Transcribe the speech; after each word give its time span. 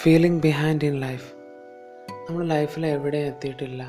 Feeling 0.00 0.42
behind 0.42 0.84
in 0.84 1.00
life 1.00 1.34
നമ്മൾ 2.28 2.46
ലൈഫിൽ 2.46 2.86
എവിടെയും 2.86 3.26
എത്തിയിട്ടില്ല? 3.26 3.82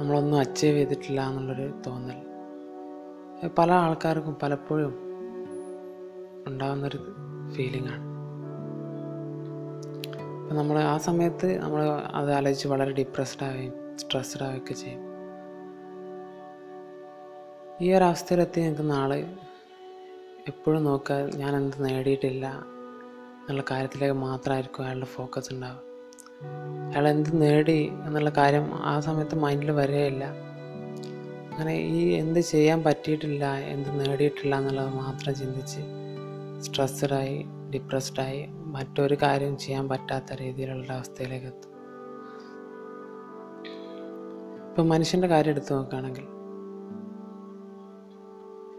നമ്മളൊന്നും 0.00 0.38
അച്ചീവ് 0.38 0.76
ചെയ്തിട്ടില്ല 0.76 1.20
എന്നുള്ളൊരു 1.28 1.82
തോന്നൽ. 1.86 2.20
പല 3.48 3.72
ആൾക്കാർക്കും 3.72 4.36
പലപ്പോഴും 4.42 4.94
ഉണ്ടാകുന്നൊരു 6.46 7.16
ഫീലിംഗ് 7.54 7.88
ആണ്. 7.88 8.04
അപ്പം 10.42 10.56
നമ്മൾ 10.56 10.78
ആ 10.78 10.98
സമയത്ത് 10.98 11.58
നമ്മൾ 11.58 11.82
അത് 11.90 12.32
ആലോചിച്ച് 12.32 12.68
വളരെ 12.68 12.92
ഡിപ്രസ്ഡ് 12.92 13.44
ആവുകയും 13.44 13.98
സ്ട്രെസ്ഡ് 13.98 14.42
ആവുകയൊക്കെ 14.42 14.74
ചെയ്യും. 14.74 15.04
ഈ 17.80 17.92
ഒരു 17.92 18.04
അവസ്ഥയിലെത്തി 18.04 18.60
നിൽക്കുന്ന 18.60 18.92
ആൾ 18.92 19.14
എപ്പോഴും 20.48 20.84
നോക്കുക 20.84 21.36
ഞാൻ 21.36 21.56
എന്ത് 21.56 21.84
നേടിയിട്ടില്ല 21.84 22.77
എന്നുള്ള 23.48 23.64
കാര്യത്തിലേക്ക് 23.70 24.14
മാത്രമായിരിക്കും 24.14 24.84
അയാളുടെ 24.84 25.06
ഫോക്കസ് 25.06 25.52
ഉണ്ടാവുക. 25.52 25.80
അയാൾ 26.90 27.08
എന്ത് 27.08 27.42
നേടി 27.42 27.92
എന്നുള്ള 28.06 28.30
കാര്യം 28.30 28.74
ആ 28.74 29.00
സമയത്ത് 29.00 29.34
മൈൻഡിൽ 29.34 29.70
വരികയില്ല 29.70 30.24
അങ്ങനെ 31.50 31.74
ഈ 31.74 32.12
എന്ത് 32.12 32.40
ചെയ്യാൻ 32.40 32.82
പറ്റിയിട്ടില്ല 32.82 33.44
എന്ത് 33.54 34.00
നേടിയിട്ടില്ല 34.00 34.58
എന്നുള്ളത് 34.58 34.88
മാത്രം 34.88 35.34
ചിന്തിച്ച് 35.34 35.80
സ്ട്രെസ്ഡായി 36.60 37.46
ഡിപ്രസ്ഡായി 37.74 38.46
മറ്റൊരു 38.46 39.14
കാര്യം 39.14 39.58
ചെയ്യാൻ 39.58 39.88
പറ്റാത്ത 39.88 40.32
രീതിയിലുള്ള 40.32 40.92
അവസ്ഥയിലേക്ക് 40.92 41.46
എത്തും. 41.46 41.72
ഇപ്പം 44.68 44.88
മനുഷ്യന്റെ 44.88 45.28
കാര്യം 45.28 45.50
എടുത്തു 45.50 45.74
നോക്കുകയാണെങ്കിൽ 45.74 46.26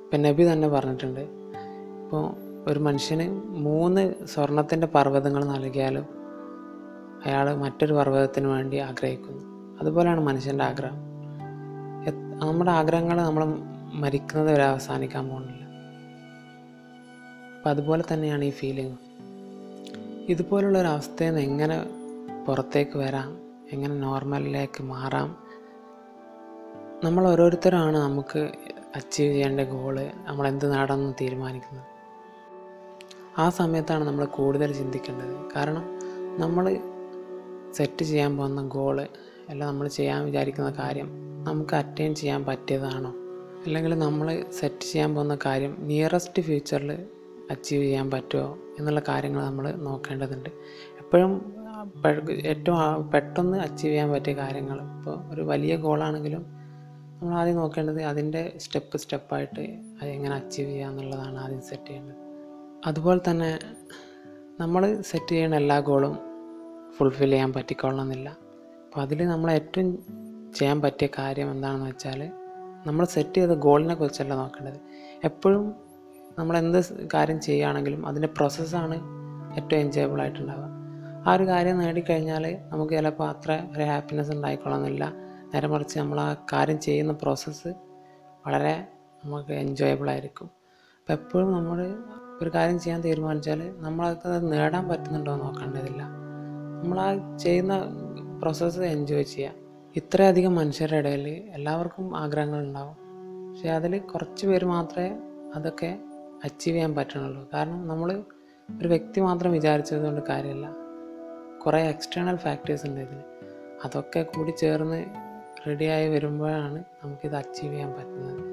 ഇപ്പം 0.04 0.22
നബി 0.22 0.54
തന്നെ 0.54 0.68
പറഞ്ഞിട്ടുണ്ട് 0.68 1.20
ഇപ്പോൾ 2.04 2.49
ഒരു 2.70 2.80
മനുഷ്യന് 2.80 3.42
മൂന്ന് 3.44 4.14
സ്വർണത്തിന്റെ 4.26 4.88
പർവതങ്ങൾ 4.88 5.46
നൽകിയാലും 5.46 6.06
അയാൾ 7.26 7.56
മറ്റൊരു 7.56 7.94
പർവതത്തിന് 7.94 8.48
വേണ്ടി 8.48 8.78
ആഗ്രഹിക്കുന്നു. 8.78 9.78
അതുപോലെയാണ് 9.80 10.20
മനുഷ്യന്റെ 10.20 10.64
ആഗ്രഹം. 10.64 10.98
നമ്മുടെ 12.40 12.72
ആഗ്രഹങ്ങൾ 12.72 13.22
നമ്മൾ 13.22 13.46
മരിക്കുന്നത് 13.94 14.54
വരെ 14.54 14.64
അവസാനിക്കാൻ 14.64 15.30
പോകുന്നില്ല. 15.30 15.64
അപ്പം 17.58 17.70
അതുപോലെ 17.70 18.04
തന്നെയാണ് 18.14 18.46
ഈ 18.46 18.50
ഫീലിംഗ് 18.50 18.98
ഇതുപോലുള്ള 20.32 20.80
ഒരു 20.80 20.88
അവസ്ഥയിൽ 20.88 21.30
നിന്ന് 21.30 21.42
എങ്ങനെ 21.42 21.86
പുറത്തേക്ക് 22.48 22.98
വരാം? 22.98 23.38
എങ്ങനെ 23.72 23.96
നോർമലിലേക്ക് 23.96 24.84
മാറാം? 24.84 25.38
നമ്മൾ 27.04 27.28
ഓരോരുത്തരാണ് 27.28 27.98
നമുക്ക് 27.98 28.40
അച്ചീവ് 28.96 29.34
ചെയ്യേണ്ട 29.34 29.62
ഗോൾ 29.62 30.00
നമ്മൾ 30.28 30.48
എന്ത് 30.48 30.72
നേടാമെന്ന് 30.72 31.14
തീരുമാനിക്കുന്നത്. 31.22 31.99
ആ 33.38 33.50
സമയത്താണ് 33.50 34.04
നമ്മൾ 34.04 34.26
കൂടുതൽ 34.26 34.74
ചിന്തിക്കേണ്ടത്. 34.74 35.50
കാരണം 35.56 36.00
നമ്മൾ 36.40 36.78
സെറ്റ് 37.74 38.04
ചെയ്യാൻ 38.04 38.38
പോകുന്ന 38.38 38.68
ഗോൾ 38.68 39.02
അല്ല 39.50 39.66
നമ്മൾ 39.66 39.88
ചെയ്യാൻ 39.88 40.26
വിചാരിക്കുന്ന 40.26 40.72
കാര്യം 40.72 41.10
നമുക്ക് 41.44 41.76
അറ്റൈൻ 41.76 42.16
ചെയ്യാൻ 42.16 42.46
പറ്റിയതാണോ? 42.46 43.12
അല്ലെങ്കിൽ 43.66 44.00
നമ്മൾ 44.00 44.46
സെറ്റ് 44.60 44.84
ചെയ്യാൻ 44.84 45.16
പോകുന്ന 45.16 45.38
കാര്യം 45.46 45.76
നിയറസ്റ്റ് 45.80 46.42
ഫ്യൂച്ചറിൽ 46.42 47.06
അച്ചീവ് 47.52 47.84
ചെയ്യാൻ 47.84 48.12
പറ്റുമോ? 48.12 48.58
എന്നുള്ള 48.80 49.02
കാര്യങ്ങൾ 49.08 49.46
നമ്മൾ 49.46 49.72
നോക്കേണ്ടതുണ്ട്. 49.72 50.50
എപ്പോഴും 51.00 51.56
ഏറ്റവും 52.46 53.12
പെട്ടെന്ന് 53.12 53.58
അച്ചീവ് 53.58 53.92
ചെയ്യാൻ 53.92 54.12
പറ്റിയ 54.12 54.34
കാര്യങ്ങൾ. 54.34 54.82
ഇപ്പോൾ 54.82 55.34
ഒരു 55.34 55.42
വലിയ 55.42 55.76
ഗോളാണെങ്കിലും 55.76 56.46
നമ്മൾ 57.20 57.36
ആദ്യം 57.36 57.56
നോക്കേണ്ടത് 57.56 58.04
അതിന്റെ 58.04 58.54
സ്റ്റെപ്പ് 58.58 58.98
സ്റ്റെപ്പായിട്ട് 58.98 59.60
അത് 60.02 60.10
എങ്ങനെ 60.10 60.36
അച്ചീവ് 60.36 60.70
ചെയ്യുക 60.70 60.90
എന്നുള്ളതാണ് 60.90 61.38
ആദ്യം 61.38 61.62
സെറ്റ് 61.62 61.88
ചെയ്യേണ്ടത്. 61.88 62.29
അതുപോലെ 62.88 63.22
തന്നെ 63.28 63.50
നമ്മൾ 64.62 64.84
സെറ്റ് 65.10 65.34
ചെയ്യുന്ന 65.36 65.56
എല്ലാ 65.62 65.78
ഗോളും 65.88 66.14
ഫുൾഫിൽ 66.96 67.32
ചെയ്യാൻ 67.34 67.52
പറ്റിക്കൊള്ളണമെന്നില്ല. 67.58 68.30
അപ്പോൾ 68.86 69.02
അതിൽ 69.06 69.20
നമ്മൾ 69.32 69.50
ഏറ്റവും 69.52 69.88
ചെയ്യാൻ 70.58 70.78
പറ്റിയ 70.86 71.08
കാര്യം 71.18 71.50
എന്താണെന്ന് 71.54 71.88
വെച്ചാൽ 71.90 72.22
നമ്മൾ 72.88 73.06
സെറ്റ് 73.16 73.40
ചെയ്ത 73.40 73.54
ഗോളിനെ 73.66 73.96
കുറിച്ചല്ല 74.02 74.34
നോക്കേണ്ടത്. 74.42 74.80
എപ്പോഴും 75.30 75.64
നമ്മൾ 76.40 76.56
എന്ത് 76.58 76.80
കാര്യം 77.14 77.40
ചെയ്യുകയാണെങ്കിലും 77.48 78.02
അതിന്റെ 78.10 78.30
പ്രോസസ്സാണ് 78.38 78.98
ഏറ്റവും 79.58 79.80
എൻജോയബിൾ 79.86 80.22
ആയിട്ടുണ്ടാവുക. 80.24 80.68
ആ 81.28 81.34
ഒരു 81.38 81.46
കാര്യം 81.52 81.78
നേടിക്കഴിഞ്ഞാൽ 81.84 82.46
നമുക്ക് 82.72 82.94
ചിലപ്പോൾ 83.00 83.28
അത്ര 83.34 83.52
ഒരു 83.74 83.84
ഹാപ്പിനെസ് 83.92 84.32
ഉണ്ടായിക്കൊള്ളുന്നില്ല 84.36 85.04
നേരെ 85.54 85.68
മറിച്ച് 85.74 85.96
നമ്മൾ 86.00 86.20
ആ 86.28 86.30
കാര്യം 86.54 86.80
ചെയ്യുന്ന 86.88 87.14
പ്രോസസ്സ് 87.24 87.70
വളരെ 88.46 88.76
നമുക്ക് 89.24 89.54
എൻജോയബിൾ 89.66 90.10
ആയിരിക്കും. 90.16 90.50
അപ്പോൾ 91.00 91.14
എപ്പോഴും 91.20 91.50
നമ്മൾ 91.58 91.80
ഒരു 92.44 92.50
കാര്യം 92.56 92.80
ചെയ്യാൻ 92.80 93.02
തീരുമാനിച്ചാൽ 93.02 93.74
നമ്മളത് 93.78 94.54
നേടാൻ 94.54 94.88
പറ്റുന്നുണ്ടോ 94.88 95.36
നോക്കേണ്ടതില്ല. 95.36 96.02
നമ്മൾ 96.82 97.00
ആ 97.00 97.38
ചെയ്യുന്ന 97.38 97.82
പ്രോസസ്സ് 98.42 98.80
എൻജോയ് 98.80 99.24
ചെയ്യുക 99.24 99.54
ഇത്രയധികം 99.96 100.56
മനുഷ്യരുടെ 100.56 100.98
ഇടയിൽ 100.98 101.28
എല്ലാവർക്കും 101.54 102.18
ആഗ്രഹങ്ങളുണ്ടാവും. 102.18 102.96
പക്ഷേ 103.50 103.70
അതിൽ 103.70 104.00
കുറച്ച് 104.00 104.48
പേര് 104.48 104.66
മാത്രമേ 104.66 105.12
അതൊക്കെ 105.56 106.00
അച്ചീവ് 106.44 106.76
ചെയ്യാൻ 106.76 106.96
പറ്റണുള്ളൂ. 106.96 107.50
കാരണം 107.54 107.88
നമ്മൾ 107.88 108.24
ഒരു 108.82 108.88
വ്യക്തി 108.88 109.20
മാത്രം 109.20 109.52
വിചാരിച്ചത് 109.52 110.02
കൊണ്ട് 110.02 110.22
കാര്യമില്ല 110.30 110.76
കുറേ 111.66 111.82
എക്സ്റ്റേണൽ 111.82 112.36
ഫാക്ടേഴ്സ് 112.36 112.88
ഉണ്ട് 112.88 113.02
ഇതിന് 113.02 113.24
അതൊക്കെ 113.86 114.22
കൂടി 114.22 114.52
ചേർന്ന് 114.52 115.06
റെഡിയായി 115.68 116.08
വരുമ്പോഴാണ് 116.08 116.84
നമുക്കിത് 117.04 117.36
അച്ചീവ് 117.36 117.74
ചെയ്യാൻ 117.74 117.92
പറ്റുന്നത്. 117.92 118.49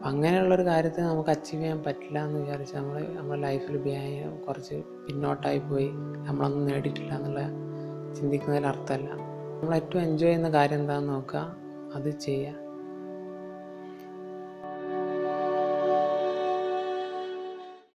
അപ്പം 0.00 0.10
അങ്ങനെയുള്ളൊരു 0.10 0.62
കാര്യത്തെ 0.62 1.00
നമുക്ക് 1.00 1.30
അച്ചീവ് 1.30 1.62
ചെയ്യാൻ 1.62 1.82
പറ്റില്ല 1.82 2.18
എന്ന് 2.24 2.40
വിചാരിച്ച് 2.40 2.76
നമ്മൾ 2.76 3.02
നമ്മുടെ 3.16 3.40
ലൈഫിൽ 3.40 3.82
കുറച്ച് 4.48 4.74
പിന്നോട്ടായി 5.08 5.58
പോയി. 5.58 5.90
നമ്മളൊന്നും 6.26 6.66
നേടിയിട്ടില്ല 6.66 7.12
എന്നുള്ള 7.14 7.40
ചിന്തിക്കുന്നതിൽ 8.14 8.66
അർത്ഥമല്ല 8.66 9.10
നമ്മൾ 9.60 9.74
ഏറ്റവും 9.74 10.02
എൻജോയ് 10.02 10.28
ചെയ്യുന്ന 10.28 10.50
കാര്യം 10.50 10.78
എന്താണെന്ന് 10.78 11.12
നോക്കുക. 11.12 11.56
അത് 11.94 12.10
ചെയ്യുക. 12.18 12.69